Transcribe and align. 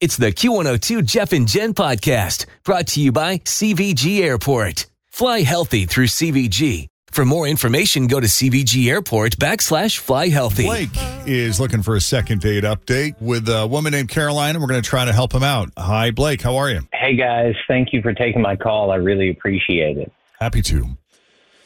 It's 0.00 0.16
the 0.16 0.30
Q102 0.30 1.04
Jeff 1.04 1.32
and 1.32 1.48
Jen 1.48 1.74
podcast 1.74 2.46
brought 2.62 2.86
to 2.88 3.00
you 3.00 3.10
by 3.10 3.38
CVG 3.38 4.20
Airport. 4.20 4.86
Fly 5.08 5.40
healthy 5.40 5.86
through 5.86 6.06
CVG. 6.06 6.86
For 7.10 7.24
more 7.24 7.48
information, 7.48 8.06
go 8.06 8.20
to 8.20 8.28
CVG 8.28 8.88
Airport 8.88 9.38
backslash 9.38 9.98
fly 9.98 10.28
healthy. 10.28 10.66
Blake 10.66 10.90
is 11.26 11.58
looking 11.58 11.82
for 11.82 11.96
a 11.96 12.00
second 12.00 12.42
date 12.42 12.62
update 12.62 13.20
with 13.20 13.48
a 13.48 13.66
woman 13.66 13.90
named 13.90 14.08
Caroline, 14.08 14.54
and 14.54 14.62
we're 14.62 14.68
going 14.68 14.80
to 14.80 14.88
try 14.88 15.04
to 15.04 15.12
help 15.12 15.32
him 15.32 15.42
out. 15.42 15.70
Hi, 15.76 16.12
Blake. 16.12 16.42
How 16.42 16.58
are 16.58 16.70
you? 16.70 16.82
Hey 16.92 17.16
guys, 17.16 17.56
thank 17.66 17.92
you 17.92 18.00
for 18.00 18.12
taking 18.12 18.40
my 18.40 18.54
call. 18.54 18.92
I 18.92 18.96
really 18.96 19.30
appreciate 19.30 19.98
it. 19.98 20.12
Happy 20.38 20.62
to. 20.62 20.96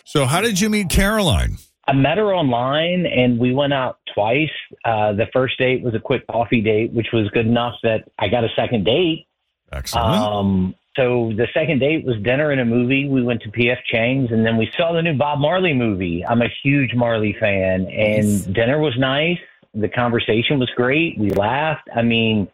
So, 0.06 0.24
how 0.24 0.40
did 0.40 0.58
you 0.58 0.70
meet 0.70 0.88
Caroline? 0.88 1.58
I 1.86 1.92
met 1.92 2.18
her 2.18 2.32
online 2.32 3.06
and 3.06 3.38
we 3.38 3.52
went 3.52 3.72
out 3.72 3.98
twice. 4.14 4.50
Uh, 4.84 5.12
the 5.12 5.26
first 5.32 5.58
date 5.58 5.82
was 5.82 5.94
a 5.94 5.98
quick 5.98 6.26
coffee 6.28 6.60
date, 6.60 6.92
which 6.92 7.08
was 7.12 7.28
good 7.30 7.46
enough 7.46 7.74
that 7.82 8.08
I 8.18 8.28
got 8.28 8.44
a 8.44 8.48
second 8.54 8.84
date. 8.84 9.26
Excellent. 9.72 10.06
Um, 10.06 10.74
so 10.96 11.32
the 11.36 11.48
second 11.54 11.80
date 11.80 12.04
was 12.04 12.16
dinner 12.22 12.50
and 12.50 12.60
a 12.60 12.64
movie. 12.64 13.08
We 13.08 13.22
went 13.22 13.42
to 13.42 13.48
PF 13.50 13.78
Chang's 13.86 14.30
and 14.30 14.46
then 14.46 14.56
we 14.56 14.70
saw 14.76 14.92
the 14.92 15.02
new 15.02 15.16
Bob 15.16 15.40
Marley 15.40 15.72
movie. 15.72 16.24
I'm 16.24 16.42
a 16.42 16.48
huge 16.62 16.94
Marley 16.94 17.34
fan 17.40 17.86
and 17.88 18.54
dinner 18.54 18.78
was 18.78 18.94
nice. 18.98 19.38
The 19.74 19.88
conversation 19.88 20.58
was 20.58 20.70
great. 20.76 21.18
We 21.18 21.30
laughed. 21.30 21.88
I 21.96 22.02
mean, 22.02 22.46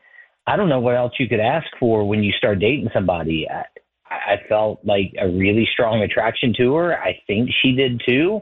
I 0.47 0.57
don't 0.57 0.70
know 0.70 0.81
what 0.81 0.95
else 0.95 1.13
you 1.19 1.29
could 1.29 1.41
ask 1.41 1.67
for 1.79 2.09
when 2.09 2.23
you 2.23 2.33
start 2.33 2.61
dating 2.61 2.89
somebody. 2.95 3.47
I, 3.51 3.65
I 4.09 4.41
felt 4.48 4.81
like 4.85 5.13
a 5.20 5.29
really 5.29 5.69
strong 5.70 6.03
attraction 6.03 6.55
to 6.59 6.75
her. 6.77 6.98
I 6.98 7.20
think 7.27 7.51
she 7.61 7.73
did 7.73 8.01
too. 8.07 8.41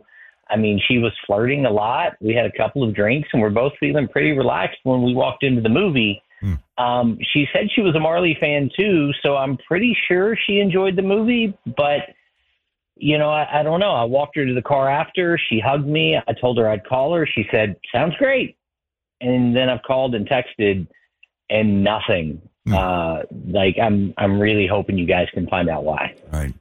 I 0.48 0.56
mean, 0.56 0.80
she 0.86 0.98
was 0.98 1.12
flirting 1.27 1.66
a 1.66 1.70
lot. 1.70 2.12
We 2.20 2.34
had 2.34 2.47
a 2.47 2.52
couple 2.56 2.83
of 2.83 2.94
drinks 2.94 3.28
and 3.33 3.42
we're 3.42 3.50
both 3.50 3.72
feeling 3.80 4.08
pretty 4.08 4.33
relaxed 4.33 4.78
when 4.84 5.03
we 5.03 5.14
walked 5.14 5.42
into 5.42 5.61
the 5.61 5.69
movie. 5.69 6.22
Um, 6.78 7.19
she 7.33 7.47
said 7.53 7.69
she 7.75 7.80
was 7.80 7.94
a 7.97 8.00
Marley 8.00 8.36
fan 8.38 8.70
too, 8.78 9.11
so 9.22 9.36
I'm 9.36 9.56
pretty 9.66 9.97
sure 10.06 10.36
she 10.47 10.61
enjoyed 10.61 10.97
the 10.97 11.03
movie, 11.03 11.56
but 11.77 12.14
you 12.98 13.19
know, 13.19 13.30
I, 13.30 13.61
I 13.61 13.62
don't 13.62 13.80
know. 13.80 13.92
I 13.92 14.05
walked 14.05 14.36
her 14.36 14.47
to 14.47 14.55
the 14.55 14.62
car 14.62 14.88
after. 14.91 15.38
She 15.50 15.61
hugged 15.61 15.86
me. 15.86 16.16
I 16.16 16.33
told 16.33 16.56
her 16.58 16.69
I'd 16.69 16.87
call 16.87 17.15
her. 17.15 17.26
She 17.26 17.47
said, 17.50 17.76
"Sounds 17.92 18.15
great." 18.16 18.56
And 19.21 19.54
then 19.54 19.69
I've 19.69 19.82
called 19.82 20.15
and 20.15 20.26
texted, 20.26 20.87
and 21.50 21.84
nothing. 21.84 22.41
Uh, 22.75 23.22
like 23.48 23.76
I'm, 23.81 24.12
I'm 24.16 24.41
really 24.41 24.66
hoping 24.66 24.98
you 24.98 25.06
guys 25.06 25.28
can 25.32 25.47
find 25.47 25.69
out 25.69 25.84
why. 25.84 26.15
Right. 26.32 26.53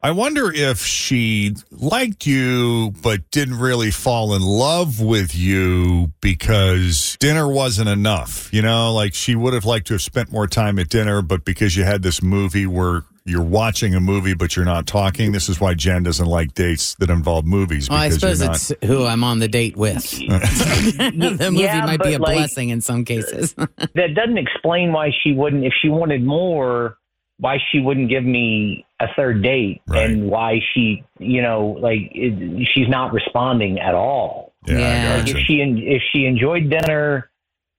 I 0.00 0.12
wonder 0.12 0.52
if 0.54 0.78
she 0.84 1.56
liked 1.72 2.24
you 2.24 2.92
but 3.02 3.28
didn't 3.32 3.58
really 3.58 3.90
fall 3.90 4.32
in 4.34 4.42
love 4.42 5.00
with 5.00 5.34
you 5.34 6.12
because 6.20 7.16
dinner 7.18 7.48
wasn't 7.50 7.88
enough. 7.88 8.48
You 8.54 8.62
know, 8.62 8.92
like 8.94 9.12
she 9.14 9.34
would 9.34 9.54
have 9.54 9.64
liked 9.64 9.88
to 9.88 9.94
have 9.94 10.02
spent 10.02 10.30
more 10.30 10.46
time 10.46 10.78
at 10.78 10.88
dinner, 10.88 11.20
but 11.20 11.44
because 11.44 11.76
you 11.76 11.82
had 11.82 12.02
this 12.02 12.22
movie 12.22 12.64
where 12.64 13.02
you're 13.24 13.42
watching 13.42 13.94
a 13.96 14.00
movie 14.00 14.34
but 14.34 14.54
you're 14.54 14.64
not 14.64 14.86
talking, 14.86 15.32
this 15.32 15.48
is 15.48 15.60
why 15.60 15.74
Jen 15.74 16.04
doesn't 16.04 16.26
like 16.26 16.54
dates 16.54 16.94
that 17.00 17.10
involve 17.10 17.44
movies. 17.44 17.90
Well, 17.90 17.98
I 17.98 18.10
suppose 18.10 18.40
you're 18.40 18.52
it's 18.52 18.72
who 18.84 19.04
I'm 19.04 19.24
on 19.24 19.40
the 19.40 19.48
date 19.48 19.76
with. 19.76 19.96
the 20.18 21.50
movie 21.50 21.64
Yeah, 21.64 21.84
might 21.84 22.00
be 22.00 22.14
a 22.14 22.18
like- 22.20 22.36
blessing 22.36 22.68
in 22.68 22.80
some 22.80 23.04
cases. 23.04 23.52
that 23.54 24.14
doesn't 24.14 24.38
explain 24.38 24.92
why 24.92 25.10
she 25.24 25.32
wouldn't 25.32 25.64
if 25.64 25.72
she 25.82 25.88
wanted 25.88 26.22
more 26.22 26.96
why 27.40 27.58
she 27.70 27.78
wouldn't 27.80 28.08
give 28.08 28.24
me 28.24 28.84
a 29.00 29.06
third 29.16 29.42
date 29.42 29.80
Right. 29.86 30.10
and 30.10 30.28
why 30.28 30.60
she 30.74 31.04
you 31.18 31.40
know 31.42 31.76
like 31.80 32.10
it, 32.12 32.68
she's 32.74 32.88
not 32.88 33.12
responding 33.12 33.78
at 33.78 33.94
all. 33.94 34.52
Yeah, 34.66 34.78
Yeah. 34.78 35.14
I 35.14 35.18
if 35.20 35.26
gotcha. 35.26 35.40
she 35.44 35.60
if 35.60 36.02
she 36.12 36.24
enjoyed 36.26 36.68
dinner 36.70 37.30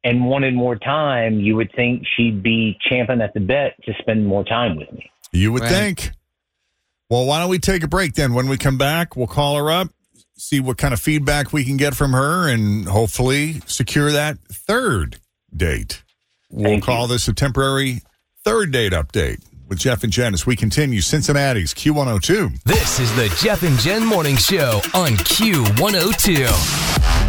and 0.03 0.25
wanted 0.25 0.53
more 0.53 0.77
time 0.77 1.39
you 1.41 1.55
would 1.57 1.71
think 1.75 2.03
she'd 2.15 2.41
be 2.41 2.77
champing 2.89 3.19
at 3.21 3.33
the 3.33 3.41
bit 3.41 3.73
to 3.83 3.93
spend 3.99 4.25
more 4.25 4.45
time 4.45 4.77
with 4.77 4.91
me 4.93 5.09
You 5.33 5.51
would 5.51 5.63
Right. 5.63 5.71
think. 5.71 6.11
Well, 7.09 7.25
why 7.25 7.39
don't 7.39 7.49
we 7.49 7.59
take 7.59 7.83
a 7.83 7.87
break 7.87 8.13
then? 8.13 8.33
When 8.33 8.47
we 8.47 8.55
come 8.57 8.77
back, 8.77 9.15
we'll 9.15 9.25
call 9.27 9.57
her 9.57 9.69
up, 9.71 9.89
see 10.37 10.59
what 10.59 10.77
kind 10.77 10.93
of 10.93 10.99
feedback 11.01 11.51
we 11.51 11.65
can 11.65 11.75
get 11.75 11.95
from 11.95 12.13
her, 12.13 12.47
and 12.47 12.85
hopefully 12.87 13.61
secure 13.65 14.11
that 14.11 14.37
third 14.47 15.17
date. 15.55 16.03
We'll 16.51 16.65
Thank 16.65 16.83
call 16.83 17.03
you. 17.07 17.13
this 17.13 17.27
a 17.27 17.33
temporary 17.33 18.01
third 18.45 18.71
date 18.71 18.93
update 18.93 19.41
with 19.69 19.79
Jeff 19.79 20.03
and 20.03 20.11
Jen 20.11 20.33
as 20.33 20.45
we 20.45 20.55
continue 20.55 21.01
Cincinnati's 21.01 21.73
Q102. 21.73 22.63
This 22.63 22.99
is 22.99 23.13
the 23.15 23.33
Jeff 23.41 23.63
and 23.63 23.77
Jen 23.79 24.05
morning 24.05 24.35
show 24.35 24.81
on 24.93 25.11
Q102. 25.11 27.28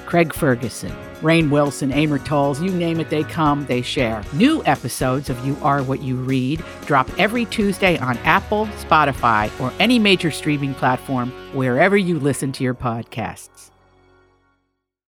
Craig 0.11 0.33
Ferguson, 0.33 0.91
Rainn 1.21 1.49
Wilson, 1.49 1.93
Amor 1.93 2.19
Towles, 2.19 2.61
you 2.61 2.69
name 2.69 2.99
it, 2.99 3.09
they 3.09 3.23
come, 3.23 3.65
they 3.67 3.81
share. 3.81 4.25
New 4.33 4.61
episodes 4.65 5.29
of 5.29 5.45
You 5.45 5.55
Are 5.61 5.81
What 5.83 6.01
You 6.01 6.17
Read 6.17 6.61
drop 6.85 7.09
every 7.17 7.45
Tuesday 7.45 7.97
on 7.97 8.17
Apple, 8.17 8.65
Spotify, 8.83 9.49
or 9.61 9.71
any 9.79 9.99
major 9.99 10.29
streaming 10.29 10.73
platform 10.73 11.31
wherever 11.53 11.95
you 11.95 12.19
listen 12.19 12.51
to 12.51 12.61
your 12.61 12.73
podcasts. 12.73 13.69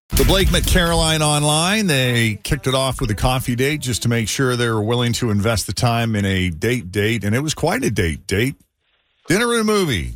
The 0.08 0.24
Blake 0.24 0.50
met 0.50 0.64
Caroline 0.64 1.20
online. 1.20 1.86
They 1.86 2.36
kicked 2.42 2.66
it 2.66 2.74
off 2.74 2.98
with 2.98 3.10
a 3.10 3.14
coffee 3.14 3.56
date 3.56 3.82
just 3.82 4.04
to 4.04 4.08
make 4.08 4.26
sure 4.26 4.56
they 4.56 4.70
were 4.70 4.82
willing 4.82 5.12
to 5.14 5.30
invest 5.30 5.66
the 5.66 5.74
time 5.74 6.16
in 6.16 6.24
a 6.24 6.48
date 6.48 6.90
date. 6.90 7.24
And 7.24 7.34
it 7.34 7.40
was 7.40 7.52
quite 7.52 7.84
a 7.84 7.90
date 7.90 8.26
date. 8.26 8.56
Dinner 9.28 9.52
and 9.52 9.60
a 9.60 9.64
movie. 9.64 10.14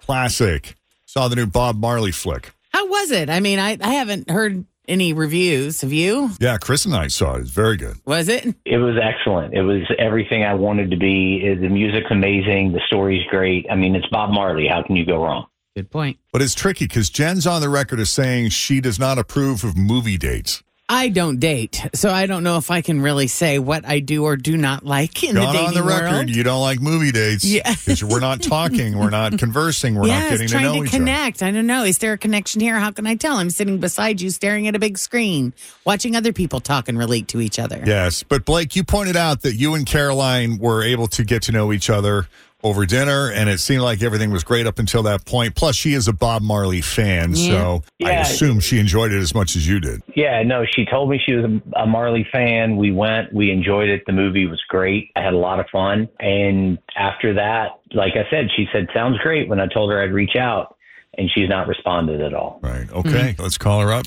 Classic. 0.00 0.76
Saw 1.06 1.26
the 1.26 1.34
new 1.34 1.46
Bob 1.46 1.76
Marley 1.80 2.12
flick. 2.12 2.52
How 2.70 2.86
was 2.86 3.10
it? 3.10 3.30
I 3.30 3.40
mean, 3.40 3.58
I, 3.58 3.78
I 3.80 3.94
haven't 3.94 4.30
heard 4.30 4.64
any 4.86 5.12
reviews. 5.12 5.80
Have 5.82 5.92
you? 5.92 6.30
Yeah, 6.40 6.58
Chris 6.58 6.84
and 6.84 6.94
I 6.94 7.08
saw 7.08 7.34
it. 7.34 7.40
It's 7.42 7.50
very 7.50 7.76
good. 7.76 7.96
Was 8.06 8.28
it? 8.28 8.54
It 8.64 8.78
was 8.78 8.96
excellent. 9.02 9.54
It 9.54 9.62
was 9.62 9.82
everything 9.98 10.44
I 10.44 10.54
wanted 10.54 10.90
to 10.90 10.96
be. 10.96 11.54
The 11.54 11.68
music's 11.68 12.10
amazing. 12.10 12.72
The 12.72 12.80
story's 12.86 13.26
great. 13.28 13.66
I 13.70 13.74
mean, 13.74 13.94
it's 13.94 14.06
Bob 14.08 14.30
Marley. 14.30 14.66
How 14.66 14.82
can 14.82 14.96
you 14.96 15.04
go 15.04 15.22
wrong? 15.22 15.46
Good 15.76 15.90
point. 15.90 16.18
But 16.32 16.42
it's 16.42 16.54
tricky 16.54 16.86
because 16.86 17.10
Jen's 17.10 17.46
on 17.46 17.60
the 17.60 17.68
record 17.68 18.00
as 18.00 18.10
saying 18.10 18.48
she 18.50 18.80
does 18.80 18.98
not 18.98 19.18
approve 19.18 19.62
of 19.62 19.76
movie 19.76 20.18
dates. 20.18 20.62
I 20.90 21.08
don't 21.10 21.38
date, 21.38 21.86
so 21.94 22.10
I 22.10 22.26
don't 22.26 22.42
know 22.42 22.56
if 22.56 22.70
I 22.70 22.80
can 22.80 23.00
really 23.02 23.26
say 23.26 23.58
what 23.58 23.84
I 23.84 24.00
do 24.00 24.24
or 24.24 24.36
do 24.36 24.56
not 24.56 24.84
like 24.86 25.22
in 25.22 25.34
the 25.34 25.42
on 25.42 25.54
dating 25.54 25.74
the 25.74 25.82
record, 25.82 26.10
world. 26.10 26.30
you 26.30 26.42
don't 26.42 26.62
like 26.62 26.80
movie 26.80 27.12
dates. 27.12 27.44
Yeah. 27.44 27.74
Because 27.74 28.02
we're 28.02 28.20
not 28.20 28.42
talking, 28.42 28.98
we're 28.98 29.10
not 29.10 29.38
conversing, 29.38 29.94
we're 29.94 30.08
not 30.08 30.30
getting 30.30 30.48
to 30.48 30.52
trying 30.52 30.64
know 30.64 30.74
to 30.80 30.84
each 30.84 30.90
connect. 30.90 31.42
I 31.42 31.50
don't 31.50 31.66
know. 31.66 31.84
Is 31.84 31.98
there 31.98 32.14
a 32.14 32.18
connection 32.18 32.60
here? 32.60 32.78
How 32.78 32.90
can 32.90 33.06
I 33.06 33.14
tell? 33.16 33.36
I'm 33.36 33.50
sitting 33.50 33.78
beside 33.78 34.20
you, 34.20 34.30
staring 34.30 34.66
at 34.66 34.74
a 34.74 34.78
big 34.78 34.96
screen, 34.98 35.52
watching 35.84 36.16
other 36.16 36.32
people 36.32 36.58
talk 36.60 36.88
and 36.88 36.98
relate 36.98 37.28
to 37.28 37.40
each 37.40 37.58
other. 37.58 37.68
other. 37.68 37.82
Yes. 37.84 38.22
But 38.22 38.44
Blake, 38.44 38.74
you 38.76 38.84
pointed 38.84 39.16
out 39.16 39.42
that 39.42 39.54
you 39.54 39.74
and 39.74 39.84
Caroline 39.84 40.58
were 40.58 40.82
able 40.82 41.06
to 41.08 41.24
get 41.24 41.42
to 41.42 41.52
know 41.52 41.72
each 41.72 41.90
other 41.90 42.28
over 42.62 42.86
dinner, 42.86 43.30
and 43.30 43.48
it 43.48 43.58
seemed 43.60 43.82
like 43.82 44.02
everything 44.02 44.30
was 44.30 44.42
great 44.42 44.66
up 44.66 44.78
until 44.78 45.04
that 45.04 45.24
point. 45.24 45.54
Plus, 45.54 45.76
she 45.76 45.94
is 45.94 46.08
a 46.08 46.12
Bob 46.12 46.42
Marley 46.42 46.80
fan, 46.80 47.36
so 47.36 47.82
I 48.04 48.12
assume 48.14 48.60
she 48.60 48.78
enjoyed 48.78 49.12
it 49.12 49.20
as 49.20 49.34
much 49.34 49.54
as 49.54 49.66
you 49.66 49.78
did. 49.78 50.02
Yeah, 50.16 50.42
no, 50.42 50.64
she 50.64 50.84
told 50.84 51.08
me 51.10 51.20
she 51.24 51.34
was 51.34 51.44
a, 51.44 51.80
a 51.80 51.86
Marley 51.86 52.26
fan. 52.32 52.76
We 52.76 52.90
went, 52.90 53.32
we 53.32 53.50
enjoyed 53.50 53.88
it. 53.88 54.02
The 54.06 54.12
movie 54.12 54.46
was 54.46 54.60
great. 54.68 55.10
I 55.14 55.22
had 55.22 55.34
a 55.34 55.38
lot 55.38 55.60
of 55.60 55.66
fun. 55.70 56.08
And 56.18 56.78
after 56.96 57.34
that, 57.34 57.80
like 57.92 58.14
I 58.14 58.28
said, 58.30 58.48
she 58.56 58.66
said, 58.72 58.88
sounds 58.92 59.18
great 59.18 59.48
when 59.48 59.60
I 59.60 59.66
told 59.66 59.90
her 59.92 60.02
I'd 60.02 60.12
reach 60.12 60.36
out. 60.36 60.74
And 61.16 61.28
she's 61.34 61.48
not 61.48 61.66
responded 61.66 62.20
at 62.20 62.32
all. 62.32 62.60
Right. 62.62 62.88
Okay. 62.92 63.10
Mm-hmm. 63.32 63.42
Let's 63.42 63.58
call 63.58 63.80
her 63.80 63.92
up. 63.92 64.06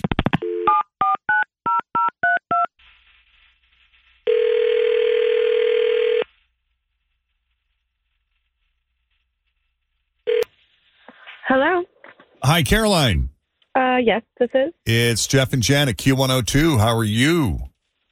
Hi, 12.51 12.63
Caroline. 12.63 13.29
Uh, 13.75 13.95
yes, 14.03 14.23
this 14.37 14.49
is. 14.53 14.73
It's 14.85 15.25
Jeff 15.25 15.53
and 15.53 15.63
Jen 15.63 15.87
at 15.87 15.95
Q102. 15.95 16.77
How 16.77 16.97
are 16.97 17.05
you? 17.05 17.59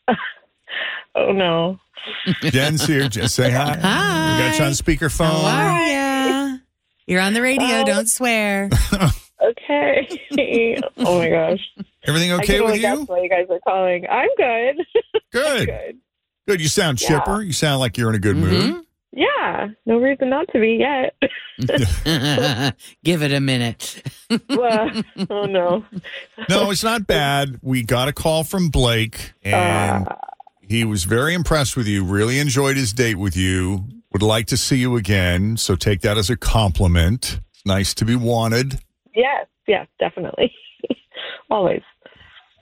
Oh 1.14 1.34
no. 1.34 1.78
Jen's 2.44 2.86
here. 2.86 3.10
Just 3.10 3.36
say 3.36 3.52
hi. 3.52 3.76
Hi. 3.78 4.38
We 4.38 4.44
got 4.50 4.60
you 4.60 4.64
on 4.64 4.72
speakerphone. 4.72 5.42
How 5.42 5.76
are 5.76 5.88
ya? 6.54 6.58
You're 7.08 7.20
on 7.20 7.34
the 7.34 7.42
radio. 7.42 7.68
Oh. 7.82 7.84
Don't 7.86 8.08
swear. 8.10 8.70
Okay. 9.42 10.08
oh 10.98 11.20
my 11.20 11.30
gosh. 11.30 11.60
Everything 12.06 12.32
I 12.32 12.36
okay 12.36 12.46
can 12.46 12.56
with 12.62 12.68
only 12.68 12.80
guess 12.80 13.00
you? 13.00 13.06
why 13.06 13.22
you 13.22 13.30
guys 13.30 13.48
are 13.50 13.60
calling. 13.68 14.06
I'm 14.10 14.30
good. 14.38 14.86
Good. 15.34 15.68
good. 15.68 15.98
Good. 16.48 16.62
You 16.62 16.70
sound 16.70 17.02
Yeah. 17.02 17.20
chipper. 17.20 17.42
You 17.42 17.52
sound 17.52 17.82
like 17.82 17.98
you're 17.98 18.10
in 18.10 18.16
a 18.16 18.20
good 18.20 18.38
mood. 18.38 18.86
Yeah. 19.20 19.68
No 19.86 19.98
reason 19.98 20.30
not 20.30 20.48
to 20.54 20.60
be 20.62 20.80
yet. 20.80 21.14
Give 23.04 23.22
it 23.22 23.34
a 23.34 23.42
minute. 23.42 24.02
well, 24.50 24.90
oh 25.30 25.46
no. 25.46 25.84
No, 26.50 26.72
it's 26.72 26.84
not 26.86 27.06
bad. 27.06 27.60
We 27.62 27.84
got 27.84 28.08
a 28.08 28.14
call 28.14 28.46
from 28.46 28.70
Blake, 28.70 29.34
and 29.44 30.08
Uh, 30.08 30.16
he 30.62 30.86
was 30.86 31.04
very 31.04 31.34
impressed 31.34 31.76
with 31.76 31.86
you. 31.86 32.06
Really 32.06 32.40
enjoyed 32.40 32.78
his 32.78 32.94
date 32.94 33.16
with 33.16 33.36
you. 33.36 33.84
Would 34.14 34.22
like 34.22 34.48
to 34.48 34.58
see 34.58 34.78
you 34.78 34.96
again. 34.96 35.58
So 35.58 35.76
take 35.76 36.00
that 36.02 36.18
as 36.18 36.30
a 36.30 36.38
compliment. 36.38 37.42
It's 37.54 37.66
nice 37.66 37.94
to 37.96 38.06
be 38.06 38.16
wanted, 38.16 38.80
yes. 39.14 39.48
Yes. 39.68 39.88
Definitely. 40.00 40.54
Always. 41.52 41.82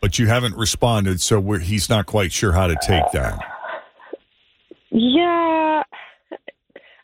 but 0.01 0.17
you 0.17 0.25
haven't 0.27 0.55
responded, 0.57 1.21
so 1.21 1.39
we're, 1.39 1.59
he's 1.59 1.87
not 1.87 2.05
quite 2.07 2.31
sure 2.31 2.51
how 2.53 2.65
to 2.67 2.75
take 2.81 3.03
that. 3.13 3.37
Yeah. 4.89 5.83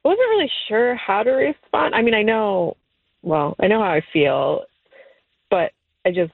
I 0.04 0.08
wasn't 0.08 0.30
really 0.30 0.52
sure 0.68 0.96
how 0.96 1.24
to 1.24 1.32
respond. 1.32 1.96
I 1.96 2.02
mean, 2.02 2.14
I 2.14 2.24
know. 2.24 2.78
Well, 3.22 3.56
I 3.60 3.68
know 3.68 3.80
how 3.80 3.90
I 3.90 4.02
feel, 4.12 4.64
but 5.50 5.72
I 6.06 6.12
just 6.12 6.34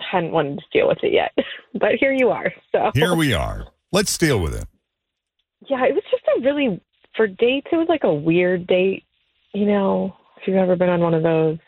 hadn't 0.00 0.32
wanted 0.32 0.58
to 0.58 0.64
deal 0.72 0.88
with 0.88 0.98
it 1.02 1.12
yet. 1.12 1.32
but 1.74 1.92
here 2.00 2.12
you 2.12 2.30
are. 2.30 2.52
So 2.72 2.90
Here 2.94 3.14
we 3.14 3.34
are. 3.34 3.66
Let's 3.92 4.16
deal 4.16 4.40
with 4.40 4.54
it. 4.54 4.66
Yeah, 5.68 5.84
it 5.84 5.94
was 5.94 6.04
just 6.10 6.24
a 6.36 6.40
really 6.40 6.80
for 7.16 7.26
dates. 7.26 7.66
It 7.72 7.76
was 7.76 7.88
like 7.88 8.04
a 8.04 8.12
weird 8.12 8.66
date. 8.66 9.04
You 9.52 9.66
know, 9.66 10.14
if 10.36 10.46
you've 10.46 10.56
ever 10.56 10.76
been 10.76 10.88
on 10.88 11.00
one 11.00 11.14
of 11.14 11.22
those. 11.22 11.58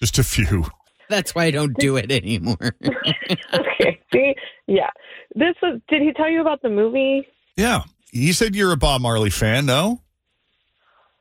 Just 0.00 0.18
a 0.18 0.24
few. 0.24 0.64
That's 1.08 1.34
why 1.34 1.44
I 1.44 1.50
don't 1.52 1.76
do 1.78 1.96
it 1.96 2.10
anymore. 2.10 2.56
okay. 3.54 4.00
See, 4.12 4.34
yeah. 4.66 4.90
This 5.34 5.54
was. 5.62 5.80
Did 5.88 6.02
he 6.02 6.12
tell 6.12 6.28
you 6.28 6.40
about 6.40 6.62
the 6.62 6.68
movie? 6.68 7.26
Yeah. 7.56 7.82
He 8.10 8.32
said 8.32 8.54
you're 8.54 8.72
a 8.72 8.76
Bob 8.76 9.00
Marley 9.00 9.30
fan, 9.30 9.66
no? 9.66 10.00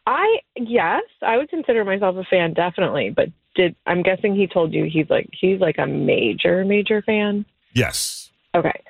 I 0.07 0.37
yes, 0.55 1.03
I 1.21 1.37
would 1.37 1.49
consider 1.49 1.83
myself 1.83 2.15
a 2.17 2.23
fan, 2.23 2.53
definitely. 2.53 3.09
But 3.15 3.29
did 3.55 3.75
I'm 3.85 4.03
guessing 4.03 4.35
he 4.35 4.47
told 4.47 4.73
you 4.73 4.85
he's 4.91 5.09
like 5.09 5.29
he's 5.31 5.59
like 5.59 5.77
a 5.77 5.87
major 5.87 6.63
major 6.65 7.01
fan. 7.01 7.45
Yes. 7.73 8.29
Okay. 8.53 8.81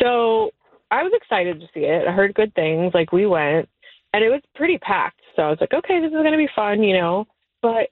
So 0.00 0.52
I 0.90 1.02
was 1.02 1.12
excited 1.14 1.60
to 1.60 1.66
see 1.74 1.80
it. 1.86 2.06
I 2.06 2.12
heard 2.12 2.34
good 2.34 2.54
things. 2.54 2.92
Like 2.94 3.12
we 3.12 3.26
went, 3.26 3.68
and 4.12 4.22
it 4.24 4.30
was 4.30 4.42
pretty 4.54 4.78
packed. 4.78 5.20
So 5.36 5.42
I 5.42 5.48
was 5.50 5.58
like, 5.60 5.72
okay, 5.72 6.00
this 6.00 6.08
is 6.08 6.14
gonna 6.22 6.36
be 6.36 6.48
fun, 6.54 6.82
you 6.82 6.94
know. 6.96 7.26
But 7.62 7.88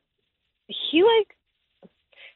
he 0.69 1.02
like 1.02 1.34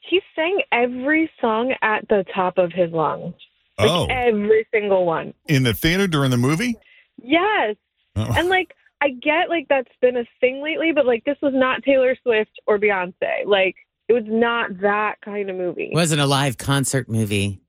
he 0.01 0.21
sang 0.35 0.61
every 0.73 1.31
song 1.41 1.75
at 1.83 2.07
the 2.09 2.25
top 2.35 2.59
of 2.59 2.73
his 2.73 2.91
lungs. 2.93 3.35
Like 3.79 3.91
Oh, 3.91 4.07
every 4.11 4.67
single 4.73 5.05
one. 5.07 5.35
in 5.49 5.63
the 5.65 5.75
theater 5.75 6.07
during 6.07 6.31
the 6.31 6.37
movie? 6.37 6.77
Yes. 7.23 7.77
Oh. 8.17 8.33
And 8.37 8.49
like 8.49 8.75
I 9.05 9.11
get 9.11 9.49
like 9.51 9.67
that's 9.69 9.89
been 10.01 10.17
a 10.17 10.25
thing 10.41 10.63
lately, 10.63 10.93
but 10.95 11.05
like 11.07 11.25
this 11.25 11.37
was 11.43 11.53
not 11.55 11.83
Taylor 11.83 12.17
Swift 12.23 12.53
or 12.67 12.79
Beyonce. 12.79 13.45
Like 13.47 13.75
it 14.09 14.13
was 14.15 14.25
not 14.27 14.81
that 14.81 15.17
kind 15.25 15.51
of 15.51 15.57
movie. 15.57 15.91
It 15.93 15.95
Wasn't 15.95 16.21
a 16.21 16.27
live 16.27 16.57
concert 16.59 17.09
movie. 17.09 17.61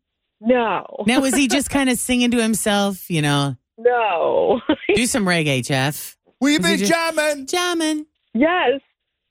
No. 0.42 0.86
Now, 1.08 1.22
was 1.22 1.34
he 1.36 1.48
just 1.48 1.70
kind 1.70 1.90
of 1.90 1.98
singing 1.98 2.32
to 2.32 2.42
himself? 2.42 3.10
You 3.10 3.22
know, 3.22 3.56
No. 3.78 4.62
do 4.96 5.06
some 5.08 5.26
reggae, 5.26 5.66
Jeff. 5.66 6.18
We 6.42 6.58
Was 6.58 6.66
he 6.68 6.74
be 6.74 6.80
just- 6.80 6.92
jamming. 6.92 7.46
Jamming. 7.48 8.06
yes. 8.34 8.80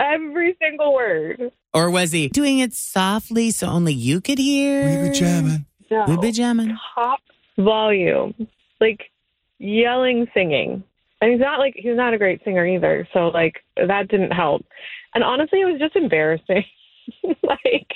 Every 0.00 0.56
single 0.60 0.92
word. 0.92 1.52
Or 1.72 1.90
was 1.90 2.10
he 2.12 2.28
doing 2.28 2.58
it 2.58 2.72
softly 2.74 3.50
so 3.50 3.66
only 3.68 3.92
you 3.94 4.20
could 4.20 4.38
hear? 4.38 5.02
We 5.02 5.08
be 5.10 5.14
jamming. 5.14 5.66
No. 5.90 6.04
We 6.08 6.16
be 6.16 6.32
jamming. 6.32 6.76
top 6.94 7.20
volume, 7.56 8.34
like 8.80 9.10
yelling, 9.58 10.26
singing. 10.34 10.82
And 11.25 11.32
he's 11.32 11.41
not 11.41 11.59
like 11.59 11.73
he's 11.75 11.97
not 11.97 12.12
a 12.12 12.19
great 12.19 12.44
singer 12.44 12.67
either, 12.67 13.09
so 13.15 13.29
like 13.29 13.65
that 13.76 14.09
didn't 14.09 14.32
help. 14.32 14.67
And 15.15 15.25
honestly, 15.25 15.62
it 15.62 15.65
was 15.65 15.81
just 15.81 15.97
embarrassing. 15.97 16.65
like 17.43 17.91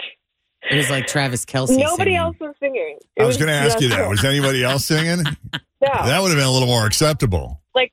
It 0.70 0.76
was 0.76 0.88
like 0.88 1.06
Travis 1.06 1.44
Kelce. 1.44 1.76
nobody 1.76 2.12
singing. 2.12 2.16
else 2.16 2.36
was 2.40 2.54
singing. 2.58 2.96
It 3.16 3.22
I 3.22 3.26
was 3.26 3.36
going 3.36 3.48
to 3.48 3.54
ask 3.54 3.82
you 3.82 3.90
that. 3.90 4.08
Was 4.08 4.24
anybody 4.24 4.64
else 4.64 4.86
singing? 4.86 5.24
no. 5.52 5.58
That 5.80 6.22
would 6.22 6.28
have 6.30 6.38
been 6.38 6.46
a 6.46 6.50
little 6.50 6.68
more 6.68 6.86
acceptable. 6.86 7.60
like 7.74 7.92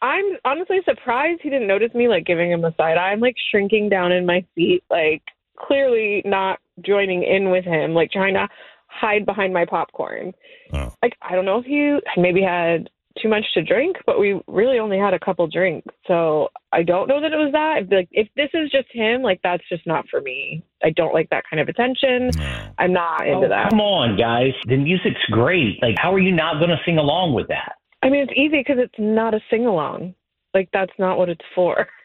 I'm 0.00 0.24
honestly 0.44 0.78
surprised 0.84 1.40
he 1.42 1.50
didn't 1.50 1.66
notice 1.66 1.92
me 1.92 2.06
like 2.06 2.24
giving 2.24 2.52
him 2.52 2.64
a 2.64 2.72
side 2.76 2.98
eye. 2.98 3.10
I'm 3.10 3.18
like 3.18 3.34
shrinking 3.50 3.88
down 3.88 4.12
in 4.12 4.26
my 4.26 4.44
seat, 4.54 4.84
like 4.90 5.22
clearly 5.56 6.22
not 6.24 6.60
joining 6.86 7.24
in 7.24 7.50
with 7.50 7.64
him, 7.64 7.94
like 7.94 8.12
trying 8.12 8.34
to 8.34 8.48
hide 8.86 9.26
behind 9.26 9.52
my 9.52 9.64
popcorn. 9.64 10.34
Oh. 10.72 10.92
Like 11.02 11.16
I 11.20 11.34
don't 11.34 11.46
know 11.46 11.58
if 11.58 11.64
he 11.64 11.98
maybe 12.16 12.42
had 12.42 12.90
too 13.20 13.28
much 13.28 13.44
to 13.54 13.62
drink, 13.62 13.96
but 14.06 14.18
we 14.18 14.40
really 14.46 14.78
only 14.78 14.98
had 14.98 15.14
a 15.14 15.18
couple 15.18 15.46
drinks. 15.46 15.92
So 16.06 16.48
I 16.72 16.82
don't 16.82 17.08
know 17.08 17.20
that 17.20 17.32
it 17.32 17.36
was 17.36 17.52
that. 17.52 17.82
If, 17.82 17.90
like 17.90 18.08
if 18.12 18.28
this 18.36 18.50
is 18.54 18.70
just 18.70 18.88
him, 18.92 19.22
like 19.22 19.40
that's 19.42 19.62
just 19.68 19.86
not 19.86 20.08
for 20.08 20.20
me. 20.20 20.62
I 20.82 20.90
don't 20.90 21.14
like 21.14 21.28
that 21.30 21.44
kind 21.50 21.60
of 21.60 21.68
attention. 21.68 22.30
I'm 22.78 22.92
not 22.92 23.26
into 23.26 23.46
Oh, 23.46 23.48
that. 23.48 23.70
Come 23.70 23.80
on, 23.80 24.16
guys. 24.16 24.52
The 24.66 24.76
music's 24.76 25.24
great. 25.30 25.82
Like, 25.82 25.96
how 25.98 26.12
are 26.12 26.18
you 26.18 26.32
not 26.32 26.58
going 26.58 26.70
to 26.70 26.80
sing 26.84 26.98
along 26.98 27.34
with 27.34 27.48
that? 27.48 27.72
I 28.02 28.08
mean, 28.10 28.22
it's 28.22 28.32
easy 28.36 28.58
because 28.58 28.78
it's 28.78 28.94
not 28.98 29.34
a 29.34 29.40
sing 29.50 29.66
along. 29.66 30.14
Like 30.54 30.68
that's 30.72 30.92
not 30.98 31.18
what 31.18 31.28
it's 31.28 31.44
for. 31.54 31.86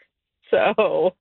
So, 0.50 1.14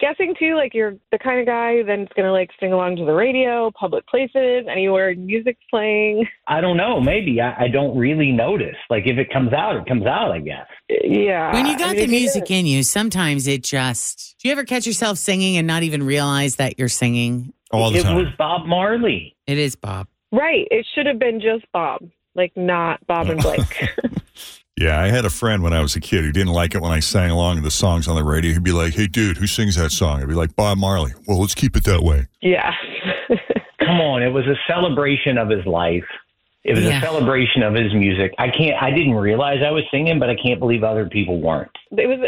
guessing 0.00 0.34
too, 0.38 0.54
like 0.56 0.74
you're 0.74 0.94
the 1.12 1.18
kind 1.18 1.40
of 1.40 1.46
guy 1.46 1.82
that's 1.82 2.12
gonna 2.14 2.32
like 2.32 2.50
sing 2.60 2.72
along 2.72 2.96
to 2.96 3.04
the 3.04 3.12
radio, 3.12 3.70
public 3.78 4.06
places, 4.06 4.66
anywhere 4.70 5.14
music's 5.16 5.62
playing. 5.70 6.26
I 6.46 6.60
don't 6.60 6.76
know. 6.76 7.00
Maybe 7.00 7.40
I, 7.40 7.64
I 7.64 7.68
don't 7.68 7.96
really 7.96 8.32
notice. 8.32 8.76
Like, 8.90 9.04
if 9.06 9.18
it 9.18 9.32
comes 9.32 9.52
out, 9.52 9.76
it 9.76 9.86
comes 9.86 10.06
out. 10.06 10.30
I 10.32 10.40
guess. 10.40 10.66
Yeah. 10.88 11.52
When 11.52 11.66
you 11.66 11.74
I 11.74 11.78
got 11.78 11.96
mean, 11.96 12.06
the 12.06 12.16
music 12.16 12.50
in 12.50 12.66
you, 12.66 12.82
sometimes 12.82 13.46
it 13.46 13.62
just. 13.62 14.36
Do 14.40 14.48
you 14.48 14.52
ever 14.52 14.64
catch 14.64 14.86
yourself 14.86 15.18
singing 15.18 15.56
and 15.56 15.66
not 15.66 15.82
even 15.82 16.02
realize 16.04 16.56
that 16.56 16.78
you're 16.78 16.88
singing? 16.88 17.52
All 17.72 17.90
the 17.90 17.98
it 17.98 18.02
time. 18.04 18.16
It 18.18 18.24
was 18.24 18.32
Bob 18.38 18.66
Marley. 18.66 19.36
It 19.46 19.58
is 19.58 19.74
Bob. 19.76 20.06
right? 20.32 20.66
It 20.70 20.86
should 20.94 21.06
have 21.06 21.18
been 21.18 21.40
just 21.40 21.64
Bob, 21.72 22.08
like 22.34 22.52
not 22.56 23.04
Bob 23.06 23.28
and 23.28 23.40
Blake. 23.42 23.60
Yeah, 24.78 25.00
I 25.00 25.08
had 25.08 25.24
a 25.24 25.30
friend 25.30 25.62
when 25.62 25.72
I 25.72 25.80
was 25.80 25.96
a 25.96 26.00
kid 26.00 26.22
who 26.24 26.32
didn't 26.32 26.52
like 26.52 26.74
it 26.74 26.82
when 26.82 26.92
I 26.92 27.00
sang 27.00 27.30
along 27.30 27.56
to 27.56 27.62
the 27.62 27.70
songs 27.70 28.06
on 28.08 28.14
the 28.16 28.24
radio. 28.24 28.52
He'd 28.52 28.62
be 28.62 28.72
like, 28.72 28.92
"Hey, 28.94 29.06
dude, 29.06 29.38
who 29.38 29.46
sings 29.46 29.76
that 29.76 29.90
song?" 29.90 30.20
I'd 30.22 30.28
be 30.28 30.34
like, 30.34 30.54
"Bob 30.54 30.76
Marley." 30.76 31.12
Well, 31.26 31.40
let's 31.40 31.54
keep 31.54 31.76
it 31.76 31.84
that 31.84 32.02
way. 32.02 32.26
yeah. 32.42 32.72
Come 33.80 34.00
on, 34.00 34.22
it 34.22 34.28
was 34.32 34.46
a 34.46 34.56
celebration 34.66 35.38
of 35.38 35.48
his 35.48 35.64
life. 35.64 36.04
It 36.64 36.74
was 36.74 36.84
Yeah. 36.84 36.98
a 36.98 37.00
celebration 37.00 37.62
of 37.62 37.74
his 37.74 37.94
music. 37.94 38.34
I 38.38 38.48
can't. 38.50 38.82
I 38.82 38.90
didn't 38.90 39.14
realize 39.14 39.62
I 39.64 39.70
was 39.70 39.84
singing, 39.90 40.18
but 40.18 40.28
I 40.28 40.34
can't 40.34 40.58
believe 40.58 40.82
other 40.84 41.08
people 41.08 41.40
weren't. 41.40 41.70
it 41.96 42.06
was 42.08 42.18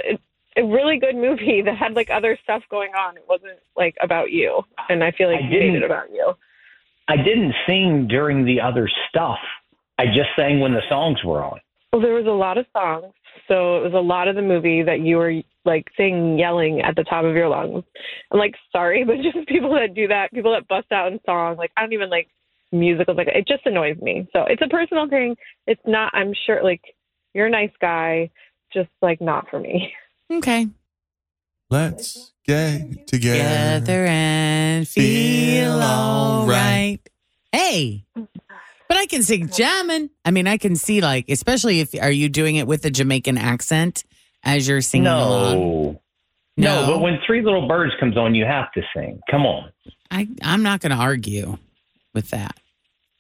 a 0.57 0.65
really 0.65 0.99
good 0.99 1.17
movie 1.17 1.61
that 1.63 1.77
had 1.77 1.95
like 1.95 2.11
other 2.11 2.39
stuff 2.43 2.63
going 2.71 2.93
on. 2.95 3.17
It 3.17 3.25
wasn't 3.29 3.59
like 3.77 3.97
about 4.01 4.31
you, 4.31 4.63
and 4.89 5.05
I 5.05 5.11
feel 5.11 5.29
like 5.31 5.41
I 5.43 5.45
you 5.45 5.51
made 5.51 5.59
didn't- 5.59 5.77
it 5.77 5.83
about 5.85 6.11
you. 6.13 6.33
I 7.09 7.17
didn't 7.17 7.55
sing 7.67 8.07
during 8.09 8.45
the 8.45 8.61
other 8.61 8.89
stuff. 9.09 9.39
I 9.99 10.07
just 10.07 10.29
sang 10.37 10.61
when 10.61 10.73
the 10.73 10.83
songs 10.89 11.23
were 11.25 11.43
on. 11.45 11.59
Well, 11.93 12.03
there 12.03 12.15
was 12.15 12.27
a 12.27 12.31
lot 12.31 12.59
of 12.59 12.67
songs, 12.73 13.15
so 13.47 13.79
it 13.79 13.85
was 13.85 13.95
a 13.95 14.01
lot 14.01 14.29
of 14.29 14.37
the 14.37 14.43
movie 14.43 14.83
that 14.83 15.01
you 15.01 15.17
were 15.17 15.41
like 15.65 15.87
singing, 15.97 16.39
yelling 16.39 16.81
at 16.81 16.97
the 16.97 17.05
top 17.05 17.25
of 17.25 17.35
your 17.35 17.49
lungs. 17.49 17.85
I'm 18.31 18.39
like, 18.39 18.55
sorry, 18.73 19.05
but 19.07 19.17
just 19.17 19.49
people 19.49 19.75
that 19.75 19.95
do 19.95 20.09
that, 20.09 20.33
people 20.33 20.53
that 20.53 20.69
bust 20.69 20.93
out 20.93 21.13
in 21.13 21.21
song, 21.25 21.57
like 21.57 21.71
I 21.77 21.83
don't 21.83 21.93
even 21.93 22.11
like 22.11 22.29
musicals. 22.73 23.17
Like 23.17 23.29
it 23.29 23.47
just 23.47 23.65
annoys 23.67 23.99
me. 24.01 24.29
So 24.33 24.45
it's 24.49 24.63
a 24.63 24.69
personal 24.69 25.09
thing. 25.09 25.37
It's 25.67 25.81
not. 25.87 26.13
I'm 26.15 26.35
sure. 26.47 26.63
Like 26.63 26.83
you're 27.35 27.47
a 27.47 27.51
nice 27.51 27.73
guy, 27.81 28.31
just 28.73 28.91
like 29.01 29.21
not 29.21 29.49
for 29.49 29.59
me. 29.61 29.93
Okay. 30.31 30.69
Let's 31.71 32.33
get 32.45 33.07
together. 33.07 33.81
Together 33.81 34.07
and 34.07 34.89
feel 34.89 35.81
all 35.81 36.47
right. 36.47 36.99
Hey. 37.53 38.05
But 38.99 39.03
I 39.03 39.07
can 39.07 39.23
sing 39.23 39.49
jamming. 39.49 40.11
I 40.25 40.33
mean, 40.33 40.49
I 40.49 40.57
can 40.59 40.75
see 40.75 41.01
like, 41.01 41.29
especially 41.29 41.79
if 41.79 41.95
are 42.03 42.11
you 42.11 42.29
doing 42.29 42.57
it 42.57 42.67
with 42.67 42.85
a 42.85 42.91
Jamaican 42.91 43.39
accent 43.39 44.03
as 44.43 44.67
you're 44.67 44.81
singing 44.81 45.07
along? 45.07 45.55
No. 45.55 46.01
No, 46.57 46.87
but 46.89 47.01
when 47.01 47.21
Three 47.25 47.41
Little 47.41 47.69
Birds 47.69 47.93
comes 48.01 48.17
on, 48.17 48.35
you 48.35 48.45
have 48.45 48.73
to 48.73 48.83
sing. 48.93 49.21
Come 49.31 49.47
on. 49.47 49.71
I, 50.11 50.27
I'm 50.43 50.65
not 50.65 50.81
going 50.81 50.91
to 50.91 50.97
argue 51.01 51.57
with 52.13 52.31
that. 52.31 52.59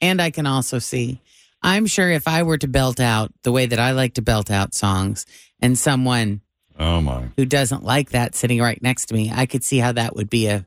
And 0.00 0.20
I 0.20 0.30
can 0.30 0.46
also 0.46 0.80
see, 0.80 1.20
I'm 1.62 1.86
sure 1.86 2.10
if 2.10 2.26
I 2.26 2.42
were 2.42 2.58
to 2.58 2.66
belt 2.66 2.98
out 2.98 3.32
the 3.44 3.52
way 3.52 3.66
that 3.66 3.78
I 3.78 3.92
like 3.92 4.14
to 4.14 4.22
belt 4.22 4.50
out 4.50 4.74
songs 4.74 5.24
and 5.60 5.78
someone 5.78 6.40
Oh 6.76 7.00
my. 7.00 7.28
who 7.36 7.44
doesn't 7.44 7.84
like 7.84 8.10
that 8.10 8.34
sitting 8.34 8.60
right 8.60 8.82
next 8.82 9.06
to 9.06 9.14
me, 9.14 9.30
I 9.32 9.46
could 9.46 9.62
see 9.62 9.78
how 9.78 9.92
that 9.92 10.16
would 10.16 10.28
be 10.28 10.48
a 10.48 10.66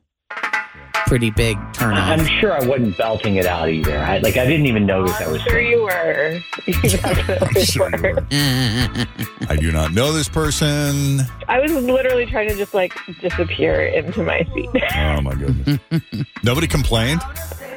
pretty 1.12 1.30
big 1.30 1.58
turn 1.74 1.92
I'm 1.92 2.24
sure 2.40 2.52
I 2.54 2.64
wasn't 2.66 2.96
belting 2.96 3.36
it 3.36 3.44
out 3.44 3.68
either. 3.68 3.98
I, 3.98 4.16
like 4.20 4.38
I 4.38 4.46
didn't 4.46 4.64
even 4.64 4.86
notice 4.86 5.14
I 5.20 5.28
was 5.30 5.42
Sure, 5.42 5.52
singing. 5.52 5.70
you 5.72 5.82
were. 5.82 6.40
You 6.66 6.72
definitely 6.88 7.64
Sure 7.66 7.90
you 7.94 8.02
were. 8.02 8.14
were. 8.14 8.26
I 9.50 9.56
do 9.60 9.70
not 9.72 9.92
know 9.92 10.10
this 10.10 10.30
person. 10.30 11.20
I 11.48 11.60
was 11.60 11.70
literally 11.74 12.24
trying 12.24 12.48
to 12.48 12.54
just 12.54 12.72
like 12.72 12.94
disappear 13.20 13.84
into 13.88 14.22
my 14.22 14.42
seat. 14.54 14.70
Oh 14.96 15.20
my 15.20 15.34
goodness. 15.34 15.80
Nobody 16.42 16.66
complained. 16.66 17.20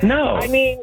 No, 0.01 0.37
I 0.37 0.47
mean, 0.47 0.79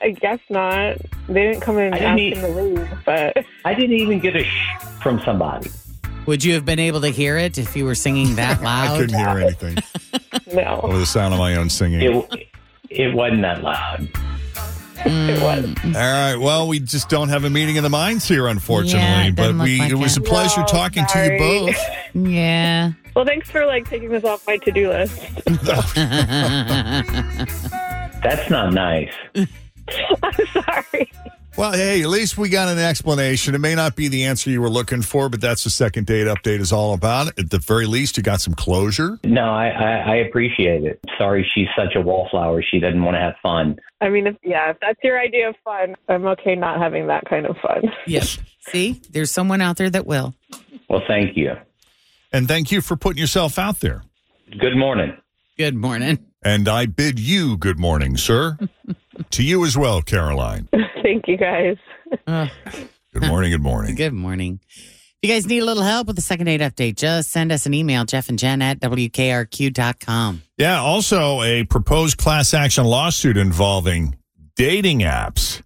I 0.00 0.10
guess 0.10 0.40
not. 0.50 0.96
They 1.28 1.44
didn't 1.44 1.60
come 1.60 1.78
in 1.78 1.94
I 1.94 1.98
and 1.98 1.98
didn't 1.98 2.08
ask 2.08 2.16
need- 2.16 2.36
him 2.36 2.54
to 2.56 2.62
leave, 2.82 2.98
but 3.06 3.44
I 3.64 3.74
didn't 3.74 3.94
even 3.94 4.18
get 4.18 4.34
a 4.34 4.42
shh 4.42 4.72
from 5.00 5.20
somebody. 5.24 5.70
Would 6.26 6.44
you 6.44 6.54
have 6.54 6.64
been 6.64 6.78
able 6.78 7.00
to 7.00 7.08
hear 7.08 7.36
it 7.36 7.58
if 7.58 7.76
you 7.76 7.84
were 7.84 7.96
singing 7.96 8.36
that 8.36 8.62
loud? 8.62 8.90
I 8.94 8.98
couldn't 8.98 9.18
hear 9.18 9.28
anything 9.28 9.76
no, 10.54 10.80
over 10.82 10.98
the 10.98 11.06
sound 11.06 11.34
of 11.34 11.40
my 11.40 11.56
own 11.56 11.68
singing. 11.68 12.00
It 12.00 12.48
it 12.90 13.14
wasn't 13.14 13.42
that 13.42 13.62
loud. 13.62 14.02
it 15.04 15.38
mm. 15.38 15.42
was. 15.42 15.96
All 15.96 16.00
right. 16.00 16.36
Well, 16.36 16.68
we 16.68 16.78
just 16.78 17.08
don't 17.08 17.28
have 17.30 17.44
a 17.44 17.50
meeting 17.50 17.76
of 17.76 17.82
the 17.82 17.90
minds 17.90 18.28
here, 18.28 18.46
unfortunately. 18.46 19.00
Yeah, 19.00 19.30
but 19.30 19.54
we 19.56 19.78
like 19.78 19.90
it 19.90 19.96
was 19.96 20.16
it. 20.16 20.20
a 20.20 20.22
pleasure 20.22 20.60
No, 20.60 20.66
talking 20.66 21.04
to 21.06 21.24
you 21.24 21.38
both. 21.38 21.76
Yeah. 22.14 22.92
Well, 23.16 23.24
thanks 23.24 23.50
for 23.50 23.66
like 23.66 23.88
taking 23.88 24.10
this 24.10 24.24
off 24.24 24.46
my 24.46 24.58
to-do 24.58 24.90
list. 24.90 25.20
That's 28.22 28.48
not 28.48 28.72
nice. 28.72 29.12
I'm 29.34 30.46
sorry. 30.52 31.10
Well, 31.54 31.72
hey, 31.72 32.02
at 32.02 32.08
least 32.08 32.38
we 32.38 32.48
got 32.48 32.68
an 32.68 32.78
explanation. 32.78 33.54
It 33.54 33.58
may 33.58 33.74
not 33.74 33.94
be 33.94 34.08
the 34.08 34.24
answer 34.24 34.48
you 34.48 34.62
were 34.62 34.70
looking 34.70 35.02
for, 35.02 35.28
but 35.28 35.42
that's 35.42 35.64
the 35.64 35.70
second 35.70 36.06
date 36.06 36.26
update 36.26 36.60
is 36.60 36.72
all 36.72 36.94
about. 36.94 37.38
At 37.38 37.50
the 37.50 37.58
very 37.58 37.84
least, 37.84 38.16
you 38.16 38.22
got 38.22 38.40
some 38.40 38.54
closure. 38.54 39.18
No, 39.22 39.44
I, 39.44 39.68
I, 39.68 40.12
I 40.12 40.16
appreciate 40.16 40.84
it. 40.84 40.98
Sorry, 41.18 41.48
she's 41.54 41.68
such 41.76 41.94
a 41.94 42.00
wallflower. 42.00 42.62
She 42.62 42.80
doesn't 42.80 43.04
want 43.04 43.16
to 43.16 43.20
have 43.20 43.34
fun. 43.42 43.78
I 44.00 44.08
mean, 44.08 44.26
if, 44.26 44.36
yeah, 44.42 44.70
if 44.70 44.78
that's 44.80 44.98
your 45.04 45.20
idea 45.20 45.50
of 45.50 45.54
fun, 45.62 45.94
I'm 46.08 46.26
okay 46.28 46.54
not 46.54 46.80
having 46.80 47.06
that 47.08 47.28
kind 47.28 47.44
of 47.44 47.56
fun. 47.58 47.82
Yep. 48.06 48.24
See, 48.60 49.02
there's 49.10 49.30
someone 49.30 49.60
out 49.60 49.76
there 49.76 49.90
that 49.90 50.06
will. 50.06 50.34
Well, 50.88 51.02
thank 51.06 51.36
you. 51.36 51.52
And 52.32 52.48
thank 52.48 52.72
you 52.72 52.80
for 52.80 52.96
putting 52.96 53.20
yourself 53.20 53.58
out 53.58 53.80
there. 53.80 54.02
Good 54.58 54.76
morning. 54.76 55.16
Good 55.58 55.74
morning. 55.74 56.18
And 56.42 56.66
I 56.66 56.86
bid 56.86 57.20
you 57.20 57.56
good 57.58 57.78
morning, 57.78 58.16
sir. 58.16 58.56
to 59.30 59.42
you 59.42 59.64
as 59.64 59.76
well, 59.76 60.00
Caroline. 60.00 60.68
Thank 61.12 61.28
you 61.28 61.36
guys. 61.36 61.76
Uh, 62.26 62.48
Good 63.12 63.24
morning. 63.26 63.50
Good 63.50 63.60
morning. 63.60 63.94
good 63.96 64.14
morning. 64.14 64.60
If 64.64 65.18
you 65.20 65.28
guys 65.28 65.46
need 65.46 65.58
a 65.58 65.64
little 65.66 65.82
help 65.82 66.06
with 66.06 66.16
the 66.16 66.22
second 66.22 66.46
date 66.46 66.62
update, 66.62 66.96
just 66.96 67.30
send 67.30 67.52
us 67.52 67.66
an 67.66 67.74
email, 67.74 68.06
Jeff 68.06 68.30
and 68.30 68.38
Jen 68.38 68.62
at 68.62 68.80
WKRQ.com. 68.80 70.42
Yeah. 70.56 70.80
Also, 70.80 71.42
a 71.42 71.64
proposed 71.64 72.16
class 72.16 72.54
action 72.54 72.84
lawsuit 72.86 73.36
involving 73.36 74.16
dating 74.56 75.00
apps. 75.00 75.60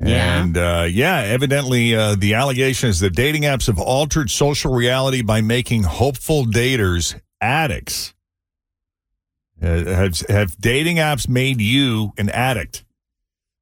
Yeah. 0.00 0.42
And 0.42 0.58
uh, 0.58 0.88
yeah, 0.90 1.18
evidently 1.20 1.94
uh, 1.94 2.16
the 2.16 2.34
allegation 2.34 2.88
is 2.88 2.98
that 2.98 3.14
dating 3.14 3.42
apps 3.42 3.68
have 3.68 3.78
altered 3.78 4.28
social 4.28 4.74
reality 4.74 5.22
by 5.22 5.40
making 5.40 5.84
hopeful 5.84 6.44
daters 6.46 7.20
addicts. 7.40 8.12
Uh, 9.62 9.84
have, 9.84 10.18
have 10.28 10.58
dating 10.58 10.96
apps 10.96 11.28
made 11.28 11.60
you 11.60 12.10
an 12.18 12.28
addict? 12.30 12.84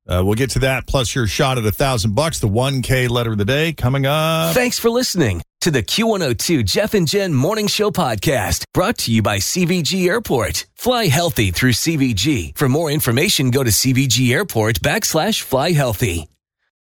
Uh, 0.09 0.23
we'll 0.25 0.35
get 0.35 0.51
to 0.51 0.59
that. 0.61 0.87
Plus, 0.87 1.15
your 1.15 1.27
shot 1.27 1.59
at 1.59 1.65
a 1.65 1.73
thousand 1.73 2.15
bucks. 2.15 2.41
The 2.41 2.49
one 2.49 2.83
K 2.83 3.09
letter 3.09 3.33
of 3.33 3.39
the 3.39 3.45
day 3.45 3.73
coming 3.73 4.07
up. 4.07 4.55
Thanks 4.55 4.79
for 4.79 4.91
listening 4.91 5.43
to 5.61 5.71
the 5.71 5.83
Q102 5.83 6.65
Jeff 6.65 6.95
and 6.95 7.07
Jen 7.07 7.33
Morning 7.33 7.69
Show 7.69 7.91
podcast 7.91 8.65
brought 8.75 8.99
to 8.99 9.13
you 9.13 9.23
by 9.23 9.39
CVG 9.39 10.09
Airport. 10.09 10.67
Fly 10.75 11.07
healthy 11.07 11.53
through 11.53 11.73
CVG. 11.73 12.57
For 12.59 12.69
more 12.69 12.91
information, 12.91 13.51
go 13.51 13.63
to 13.63 13.71
CVG 13.71 14.33
Airport 14.33 14.81
backslash 14.81 15.41
fly 15.43 15.71
healthy. 15.73 16.32